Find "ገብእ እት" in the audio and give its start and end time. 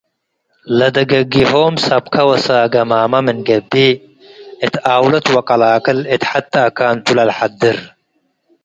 3.47-4.75